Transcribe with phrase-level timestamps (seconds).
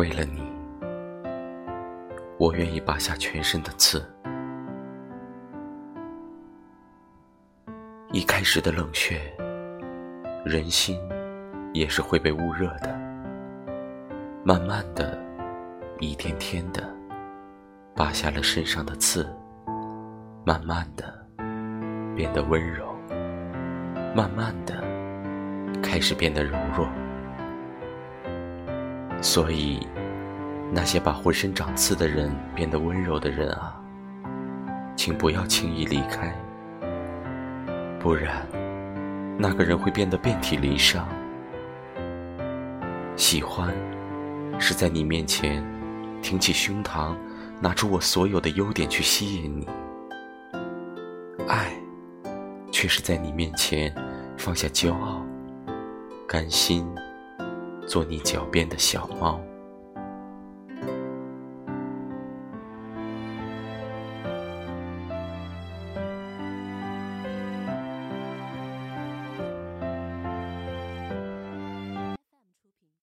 [0.00, 0.40] 为了你，
[2.38, 4.02] 我愿意拔下全身的刺。
[8.10, 9.20] 一开始的冷却，
[10.42, 10.98] 人心
[11.74, 12.98] 也是会被捂热的。
[14.42, 15.18] 慢慢的，
[15.98, 16.82] 一天天的，
[17.94, 19.28] 拔下了身上的刺，
[20.46, 21.14] 慢慢的
[22.16, 22.86] 变得温柔，
[24.16, 24.82] 慢慢的
[25.82, 26.88] 开始变得柔弱。
[29.20, 29.86] 所以，
[30.72, 33.78] 那些把浑身长刺的人变得温柔的人啊，
[34.96, 36.34] 请不要轻易离开。
[37.98, 38.46] 不然，
[39.38, 41.06] 那个人会变得遍体鳞伤。
[43.14, 43.74] 喜欢，
[44.58, 45.62] 是在你面前
[46.22, 47.14] 挺起胸膛，
[47.60, 49.66] 拿出我所有的优点去吸引你；
[51.46, 51.70] 爱，
[52.72, 53.94] 却是在你面前
[54.38, 55.20] 放下骄傲，
[56.26, 56.88] 甘心
[57.90, 59.40] 做你脚边的小猫。